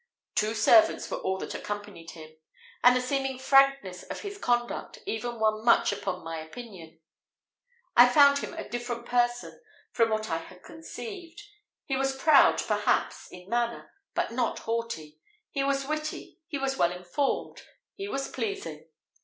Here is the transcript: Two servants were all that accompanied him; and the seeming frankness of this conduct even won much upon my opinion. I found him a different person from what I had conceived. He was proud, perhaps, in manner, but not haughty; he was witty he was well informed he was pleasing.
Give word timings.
Two 0.33 0.55
servants 0.55 1.11
were 1.11 1.17
all 1.19 1.37
that 1.37 1.53
accompanied 1.53 2.09
him; 2.09 2.31
and 2.83 2.95
the 2.95 3.01
seeming 3.01 3.37
frankness 3.37 4.01
of 4.01 4.23
this 4.23 4.39
conduct 4.39 4.97
even 5.05 5.39
won 5.39 5.63
much 5.63 5.91
upon 5.93 6.23
my 6.23 6.39
opinion. 6.39 6.99
I 7.95 8.09
found 8.09 8.39
him 8.39 8.55
a 8.55 8.67
different 8.67 9.05
person 9.05 9.61
from 9.91 10.09
what 10.09 10.27
I 10.31 10.37
had 10.37 10.63
conceived. 10.63 11.43
He 11.85 11.97
was 11.97 12.15
proud, 12.17 12.63
perhaps, 12.67 13.27
in 13.31 13.47
manner, 13.47 13.91
but 14.15 14.31
not 14.31 14.57
haughty; 14.57 15.19
he 15.51 15.63
was 15.63 15.85
witty 15.87 16.39
he 16.47 16.57
was 16.57 16.77
well 16.77 16.91
informed 16.91 17.61
he 17.93 18.07
was 18.07 18.27
pleasing. 18.27 18.87